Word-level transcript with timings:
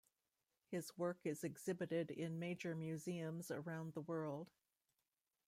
His 0.65 0.97
work 0.97 1.19
is 1.25 1.43
exhibited 1.43 2.09
in 2.09 2.39
major 2.39 2.73
museums 2.73 3.51
around 3.51 3.93
the 3.93 4.01
world. 4.01 4.49